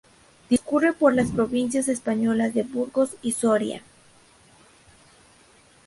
[0.49, 3.83] Discurre por las provincias españolas de Burgos y Soria.